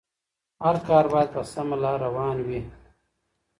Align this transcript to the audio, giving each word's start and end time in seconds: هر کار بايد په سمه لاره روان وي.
هر 0.63 0.75
کار 0.87 1.05
بايد 1.11 1.29
په 1.35 1.41
سمه 1.53 1.75
لاره 1.83 1.99
روان 2.05 2.37
وي. 2.47 2.61